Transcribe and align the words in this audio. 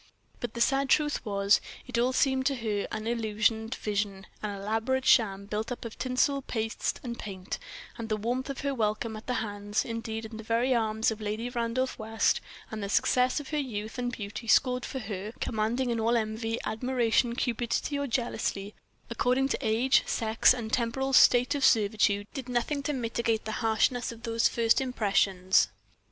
But 0.39 0.55
the 0.55 0.61
sad 0.61 0.89
truth 0.89 1.23
was, 1.23 1.61
it 1.85 1.99
all 1.99 2.11
seemed 2.11 2.47
to 2.47 2.55
her 2.55 2.87
unillusioned 2.91 3.75
vision 3.75 4.25
an 4.41 4.49
elaborate 4.59 5.05
sham 5.05 5.45
built 5.45 5.71
up 5.71 5.85
of 5.85 5.95
tinsel, 5.99 6.41
paste, 6.41 6.99
and 7.03 7.19
paint; 7.19 7.59
and 7.99 8.09
the 8.09 8.17
warmth 8.17 8.49
of 8.49 8.61
her 8.61 8.73
welcome 8.73 9.15
at 9.15 9.27
the 9.27 9.35
hands, 9.45 9.85
indeed 9.85 10.25
in 10.25 10.37
the 10.37 10.43
very 10.43 10.73
arms, 10.73 11.11
of 11.11 11.21
Lady 11.21 11.49
Randolph 11.49 11.99
West, 11.99 12.41
and 12.71 12.81
the 12.81 12.89
success 12.89 13.37
her 13.47 13.57
youth 13.59 13.99
and 13.99 14.11
beauty 14.11 14.47
scored 14.47 14.85
for 14.85 14.97
her—commanding 14.97 15.91
in 15.91 15.99
all 15.99 16.17
envy, 16.17 16.57
admiration, 16.65 17.35
cupidity, 17.35 17.99
or 17.99 18.07
jealousy, 18.07 18.73
according 19.11 19.49
to 19.49 19.57
age, 19.61 20.01
sex, 20.07 20.51
and 20.51 20.73
temporal 20.73 21.13
state 21.13 21.53
of 21.53 21.63
servitude—did 21.63 22.49
nothing 22.49 22.81
to 22.81 22.93
mitigate 22.93 23.45
the 23.45 23.51
harshness 23.61 24.11
of 24.11 24.23
those 24.23 24.47
first 24.47 24.81
impressions. 24.81 25.67